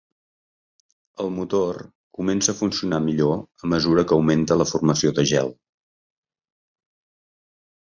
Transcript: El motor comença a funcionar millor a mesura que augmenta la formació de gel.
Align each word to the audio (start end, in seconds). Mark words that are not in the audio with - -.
El 1.23 1.27
motor 1.35 1.77
comença 2.19 2.55
a 2.55 2.59
funcionar 2.61 3.01
millor 3.09 3.37
a 3.39 3.71
mesura 3.75 4.05
que 4.13 4.17
augmenta 4.19 4.59
la 4.63 4.69
formació 4.73 5.15
de 5.21 5.29
gel. 5.35 5.55